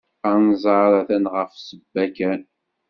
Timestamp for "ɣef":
1.35-1.51